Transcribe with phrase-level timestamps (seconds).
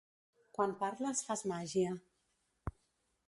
[0.57, 1.91] "Quan parles fas màgia"